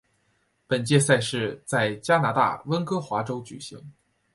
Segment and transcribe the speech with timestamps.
[0.65, 3.79] 本届赛事在加拿大温哥华举行。